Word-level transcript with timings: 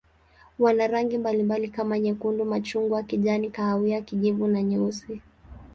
Wana 0.59 0.87
rangi 0.87 1.17
mbalimbali 1.17 1.67
kama 1.67 1.99
nyekundu, 1.99 2.45
machungwa, 2.45 3.03
kijani, 3.03 3.49
kahawia, 3.49 4.01
kijivu 4.01 4.47
na 4.47 4.63
nyeusi. 4.63 5.21